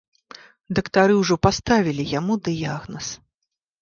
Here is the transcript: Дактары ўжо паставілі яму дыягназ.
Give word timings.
Дактары 0.79 1.13
ўжо 1.19 1.35
паставілі 1.47 2.03
яму 2.19 2.33
дыягназ. 2.49 3.07